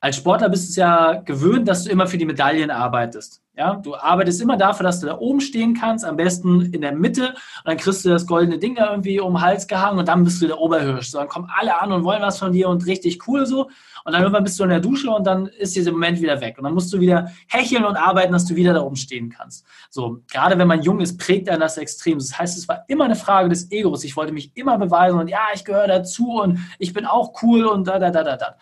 [0.00, 3.42] Als Sportler bist du es ja gewöhnt, dass du immer für die Medaillen arbeitest.
[3.56, 6.94] Ja, du arbeitest immer dafür, dass du da oben stehen kannst, am besten in der
[6.94, 7.36] Mitte, und
[7.66, 10.40] dann kriegst du das goldene Ding da irgendwie um den Hals gehangen und dann bist
[10.40, 11.10] du der Oberhirsch.
[11.10, 13.68] So, dann kommen alle an und wollen was von dir und richtig cool so.
[14.04, 16.56] Und dann irgendwann bist du in der Dusche und dann ist dieser Moment wieder weg.
[16.56, 19.66] Und dann musst du wieder hecheln und arbeiten, dass du wieder da oben stehen kannst.
[19.90, 22.18] So, gerade wenn man jung ist, prägt einen das extrem.
[22.18, 24.04] Das heißt, es war immer eine Frage des Egos.
[24.04, 27.66] Ich wollte mich immer beweisen und ja, ich gehöre dazu und ich bin auch cool
[27.66, 28.56] und da, da, da, da, da.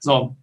[0.00, 0.36] So,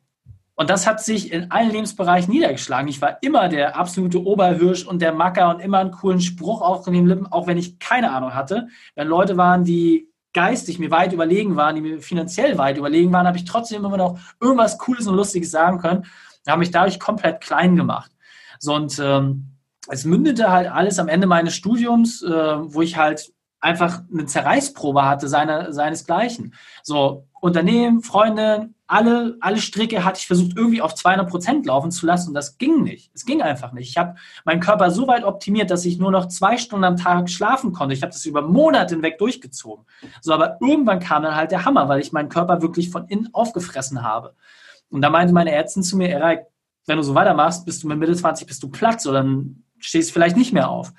[0.56, 2.88] und das hat sich in allen Lebensbereichen niedergeschlagen.
[2.88, 6.86] Ich war immer der absolute Oberhirsch und der Macker und immer einen coolen Spruch auf
[6.86, 8.70] den Lippen, auch wenn ich keine Ahnung hatte.
[8.96, 13.28] Wenn Leute waren, die geistig mir weit überlegen waren, die mir finanziell weit überlegen waren,
[13.28, 16.06] habe ich trotzdem immer noch irgendwas Cooles und Lustiges sagen können.
[16.46, 18.12] Da habe ich dadurch komplett klein gemacht.
[18.60, 19.56] So, und ähm,
[19.90, 25.04] es mündete halt alles am Ende meines Studiums, äh, wo ich halt einfach eine Zerreißprobe
[25.06, 26.54] hatte seine, seinesgleichen.
[26.84, 32.06] So, Unternehmen, Freunde, alle, alle Stricke hatte ich versucht, irgendwie auf 200 Prozent laufen zu
[32.06, 33.10] lassen und das ging nicht.
[33.14, 33.90] Es ging einfach nicht.
[33.90, 37.30] Ich habe meinen Körper so weit optimiert, dass ich nur noch zwei Stunden am Tag
[37.30, 37.96] schlafen konnte.
[37.96, 39.86] Ich habe das über Monate hinweg durchgezogen.
[40.22, 43.30] So, aber irgendwann kam dann halt der Hammer, weil ich meinen Körper wirklich von innen
[43.34, 44.36] aufgefressen habe.
[44.90, 46.46] Und da meinte meine Ärztin zu mir, Erik,
[46.86, 50.10] wenn du so weitermachst, bist du mit Mitte 20, bist du platt, so dann stehst
[50.10, 50.94] du vielleicht nicht mehr auf.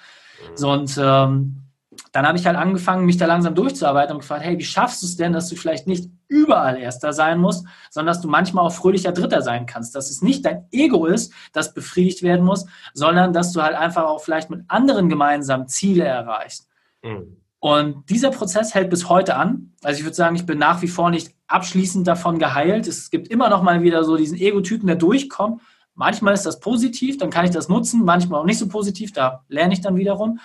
[0.55, 1.66] So, und ähm,
[2.13, 5.07] dann habe ich halt angefangen, mich da langsam durchzuarbeiten und gefragt, hey, wie schaffst du
[5.07, 8.73] es denn, dass du vielleicht nicht überall Erster sein musst, sondern dass du manchmal auch
[8.73, 13.33] fröhlicher Dritter sein kannst, dass es nicht dein Ego ist, das befriedigt werden muss, sondern
[13.33, 16.69] dass du halt einfach auch vielleicht mit anderen gemeinsam Ziele erreichst.
[17.03, 17.37] Mhm.
[17.59, 19.73] Und dieser Prozess hält bis heute an.
[19.83, 22.87] Also ich würde sagen, ich bin nach wie vor nicht abschließend davon geheilt.
[22.87, 25.61] Es gibt immer noch mal wieder so diesen Ego-Typen, der durchkommt.
[25.95, 29.45] Manchmal ist das positiv, dann kann ich das nutzen, manchmal auch nicht so positiv, da
[29.49, 30.39] lerne ich dann wiederum.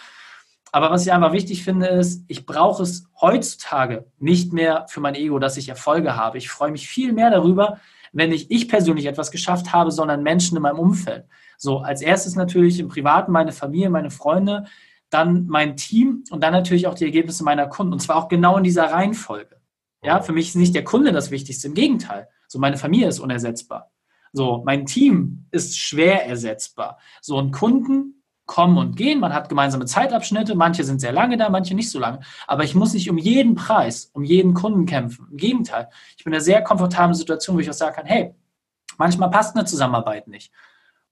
[0.71, 5.15] Aber was ich einfach wichtig finde, ist, ich brauche es heutzutage nicht mehr für mein
[5.15, 6.37] Ego, dass ich Erfolge habe.
[6.37, 7.79] Ich freue mich viel mehr darüber,
[8.13, 11.25] wenn nicht ich persönlich etwas geschafft habe, sondern Menschen in meinem Umfeld.
[11.57, 14.65] So, als erstes natürlich im Privaten meine Familie, meine Freunde,
[15.09, 17.93] dann mein Team und dann natürlich auch die Ergebnisse meiner Kunden.
[17.93, 19.57] Und zwar auch genau in dieser Reihenfolge.
[20.03, 21.67] Ja, für mich ist nicht der Kunde das Wichtigste.
[21.67, 22.29] Im Gegenteil.
[22.47, 23.91] So, meine Familie ist unersetzbar.
[24.33, 26.97] So, mein Team ist schwer ersetzbar.
[27.21, 28.20] So, und Kunden
[28.51, 31.99] kommen und gehen, man hat gemeinsame Zeitabschnitte, manche sind sehr lange da, manche nicht so
[31.99, 32.19] lange.
[32.47, 35.25] Aber ich muss nicht um jeden Preis, um jeden Kunden kämpfen.
[35.31, 35.87] Im Gegenteil,
[36.17, 38.35] ich bin in einer sehr komfortablen Situation, wo ich auch sagen kann, hey,
[38.97, 40.51] manchmal passt eine Zusammenarbeit nicht.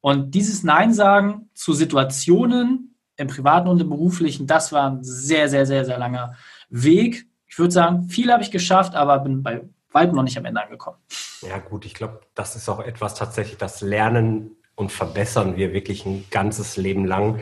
[0.02, 5.48] Und dieses Nein sagen zu Situationen im privaten und im beruflichen, das war ein sehr,
[5.48, 6.36] sehr, sehr, sehr langer
[6.70, 7.26] Weg.
[7.48, 9.62] Ich würde sagen, viel habe ich geschafft, aber bin bei
[9.94, 10.98] weitem noch nicht am Ende angekommen.
[11.42, 16.06] Ja, gut, ich glaube, das ist auch etwas tatsächlich, das Lernen und verbessern wir wirklich
[16.06, 17.42] ein ganzes Leben lang.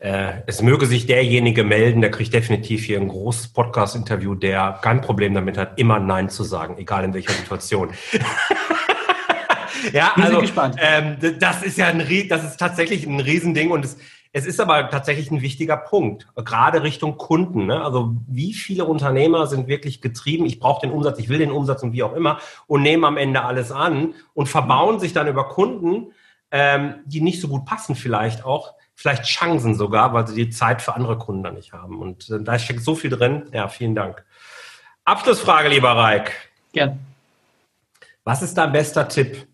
[0.00, 5.00] Äh, es möge sich derjenige melden, der kriegt definitiv hier ein großes Podcast-Interview, der kein
[5.00, 7.90] Problem damit hat, immer Nein zu sagen, egal in welcher Situation.
[9.92, 10.42] ja, also
[10.78, 13.96] ähm, das ist ja ein, das ist tatsächlich ein Riesending und es,
[14.32, 17.66] es ist aber tatsächlich ein wichtiger Punkt, gerade Richtung Kunden.
[17.66, 17.82] Ne?
[17.82, 21.84] Also wie viele Unternehmer sind wirklich getrieben, ich brauche den Umsatz, ich will den Umsatz
[21.84, 25.44] und wie auch immer und nehmen am Ende alles an und verbauen sich dann über
[25.44, 26.08] Kunden,
[26.50, 30.82] ähm, die nicht so gut passen vielleicht auch, vielleicht Chancen sogar, weil sie die Zeit
[30.82, 32.00] für andere Kunden dann nicht haben.
[32.00, 33.48] Und äh, da steckt so viel drin.
[33.52, 34.24] Ja, vielen Dank.
[35.04, 36.32] Abschlussfrage, lieber Reik.
[36.72, 36.98] Gern.
[38.24, 39.46] Was ist dein bester Tipp,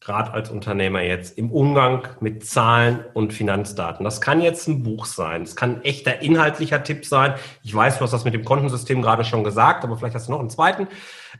[0.00, 4.02] gerade als Unternehmer jetzt, im Umgang mit Zahlen und Finanzdaten?
[4.02, 7.34] Das kann jetzt ein Buch sein, es kann ein echter inhaltlicher Tipp sein.
[7.62, 10.32] Ich weiß, du hast das mit dem Kontensystem gerade schon gesagt, aber vielleicht hast du
[10.32, 10.88] noch einen zweiten.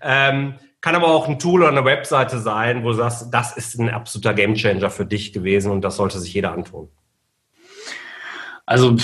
[0.01, 3.79] Ähm, kann aber auch ein Tool oder eine Webseite sein, wo du sagst, das ist
[3.79, 6.89] ein absoluter Gamechanger für dich gewesen und das sollte sich jeder antun.
[8.69, 8.97] Also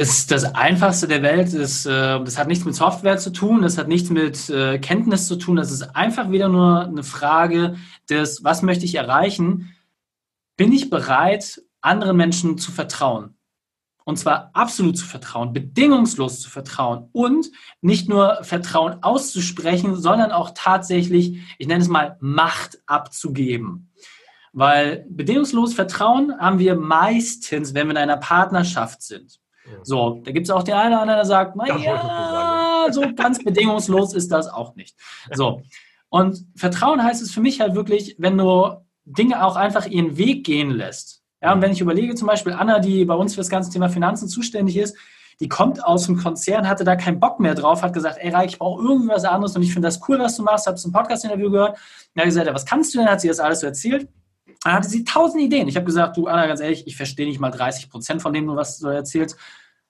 [0.00, 1.54] ist das Einfachste der Welt.
[1.54, 1.90] Ist, äh,
[2.24, 5.54] das hat nichts mit Software zu tun, das hat nichts mit äh, Kenntnis zu tun.
[5.54, 7.76] Das ist einfach wieder nur eine Frage
[8.10, 9.72] des, was möchte ich erreichen?
[10.56, 13.35] Bin ich bereit, anderen Menschen zu vertrauen?
[14.06, 20.52] Und zwar absolut zu vertrauen, bedingungslos zu vertrauen und nicht nur Vertrauen auszusprechen, sondern auch
[20.54, 23.90] tatsächlich, ich nenne es mal, Macht abzugeben.
[24.52, 29.40] Weil bedingungslos Vertrauen haben wir meistens, wenn wir in einer Partnerschaft sind.
[29.82, 34.14] So, da gibt es auch den einen oder anderen, der sagt, naja, so ganz bedingungslos
[34.14, 34.96] ist das auch nicht.
[35.32, 35.62] So.
[36.10, 40.46] Und Vertrauen heißt es für mich halt wirklich, wenn du Dinge auch einfach ihren Weg
[40.46, 41.24] gehen lässt.
[41.42, 43.88] Ja, und wenn ich überlege, zum Beispiel Anna, die bei uns für das ganze Thema
[43.88, 44.96] Finanzen zuständig ist,
[45.40, 48.52] die kommt aus dem Konzern, hatte da keinen Bock mehr drauf, hat gesagt, ey Reich,
[48.52, 50.92] ich brauche irgendwie was anderes und ich finde das cool, was du machst, habe ein
[50.92, 51.78] Podcast-Interview gehört.
[52.14, 53.08] Dann hat gesagt, ja, was kannst du denn?
[53.08, 54.08] Hat sie das alles so erzählt.
[54.64, 55.68] Dann hatte sie tausend Ideen.
[55.68, 58.48] Ich habe gesagt, du Anna, ganz ehrlich, ich verstehe nicht mal 30 Prozent von dem,
[58.48, 59.36] was du erzählst.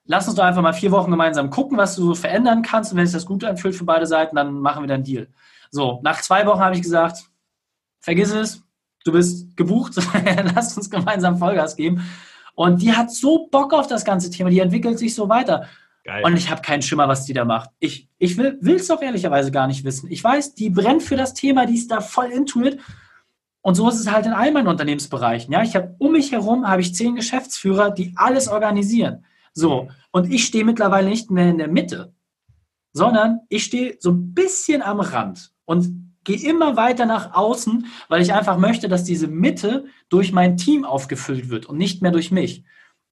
[0.05, 2.93] Lass uns doch einfach mal vier Wochen gemeinsam gucken, was du verändern kannst.
[2.93, 5.29] Und wenn sich das gut anfühlt für beide Seiten, dann machen wir dann Deal.
[5.71, 7.25] So, nach zwei Wochen habe ich gesagt,
[8.01, 8.63] vergiss es,
[9.07, 9.95] du bist gebucht,
[10.55, 12.03] lass uns gemeinsam Vollgas geben.
[12.55, 15.69] Und die hat so Bock auf das ganze Thema, die entwickelt sich so weiter.
[16.05, 16.25] Geil.
[16.25, 17.71] Und ich habe keinen Schimmer, was die da macht.
[17.79, 20.11] Ich, ich will es doch ehrlicherweise gar nicht wissen.
[20.11, 22.79] Ich weiß, die brennt für das Thema, die ist da voll intuit.
[23.61, 25.53] Und so ist es halt in all meinen Unternehmensbereichen.
[25.53, 29.25] Ja, ich habe um mich herum habe ich zehn Geschäftsführer, die alles organisieren.
[29.53, 32.15] So und ich stehe mittlerweile nicht mehr in der Mitte,
[32.93, 38.21] sondern ich stehe so ein bisschen am Rand und gehe immer weiter nach außen, weil
[38.21, 42.31] ich einfach möchte, dass diese Mitte durch mein Team aufgefüllt wird und nicht mehr durch
[42.31, 42.65] mich.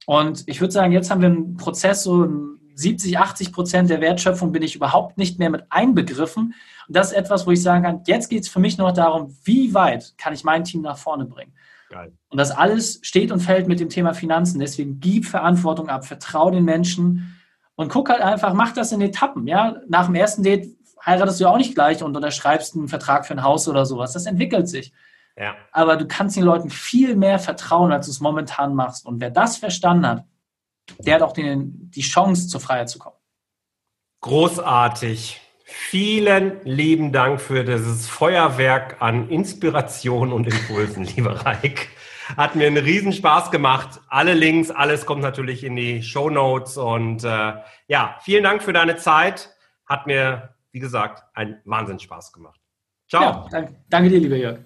[0.04, 2.28] Und ich würde sagen, jetzt haben wir einen Prozess, so
[2.74, 6.54] 70, 80 Prozent der Wertschöpfung bin ich überhaupt nicht mehr mit einbegriffen.
[6.88, 9.34] Und das ist etwas, wo ich sagen kann, jetzt geht es für mich noch darum,
[9.44, 11.54] wie weit kann ich mein Team nach vorne bringen.
[11.90, 12.12] Geil.
[12.28, 14.58] Und das alles steht und fällt mit dem Thema Finanzen.
[14.58, 17.36] Deswegen gib Verantwortung ab, vertraue den Menschen
[17.76, 19.46] und guck halt einfach, mach das in Etappen.
[19.46, 19.76] Ja?
[19.88, 23.34] Nach dem ersten Date heiratest du ja auch nicht gleich und unterschreibst einen Vertrag für
[23.34, 24.12] ein Haus oder sowas.
[24.12, 24.92] Das entwickelt sich.
[25.36, 25.56] Ja.
[25.72, 29.04] Aber du kannst den Leuten viel mehr vertrauen, als du es momentan machst.
[29.06, 30.24] Und wer das verstanden hat,
[30.98, 33.16] der hat auch den, die Chance, zur Freiheit zu kommen.
[34.20, 35.40] Großartig.
[35.66, 41.88] Vielen lieben Dank für dieses Feuerwerk an Inspiration und Impulsen, lieber Reik.
[42.36, 44.00] Hat mir einen Riesenspaß gemacht.
[44.08, 46.76] Alle Links, alles kommt natürlich in die Show Notes.
[46.76, 47.54] Und äh,
[47.86, 49.50] ja, vielen Dank für deine Zeit.
[49.86, 52.60] Hat mir, wie gesagt, einen Wahnsinnsspaß gemacht.
[53.08, 53.22] Ciao.
[53.22, 54.58] Ja, danke, danke dir, lieber Jörg.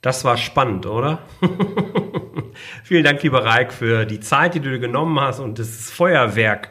[0.00, 1.18] Das war spannend, oder?
[2.84, 6.70] Vielen Dank, lieber Reik, für die Zeit, die du dir genommen hast und das Feuerwerk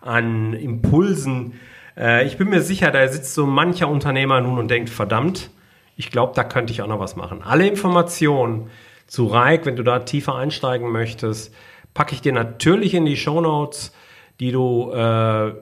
[0.00, 1.60] an Impulsen.
[1.98, 5.50] Äh, ich bin mir sicher, da sitzt so mancher Unternehmer nun und denkt, verdammt,
[5.96, 7.42] ich glaube, da könnte ich auch noch was machen.
[7.42, 8.70] Alle Informationen
[9.06, 11.54] zu Reik, wenn du da tiefer einsteigen möchtest,
[11.92, 13.92] packe ich dir natürlich in die Show Notes,
[14.40, 15.52] die du äh,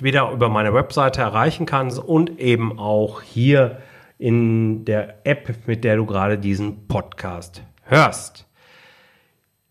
[0.00, 3.78] wieder über meine Webseite erreichen kannst und eben auch hier
[4.18, 8.46] in der App, mit der du gerade diesen Podcast hörst.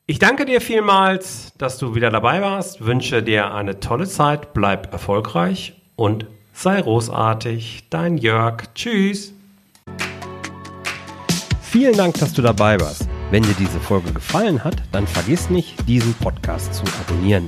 [0.05, 4.91] Ich danke dir vielmals, dass du wieder dabei warst, wünsche dir eine tolle Zeit, bleib
[4.91, 7.85] erfolgreich und sei großartig.
[7.89, 8.63] Dein Jörg.
[8.75, 9.33] Tschüss.
[11.61, 13.07] Vielen Dank, dass du dabei warst.
[13.31, 17.47] Wenn dir diese Folge gefallen hat, dann vergiss nicht, diesen Podcast zu abonnieren.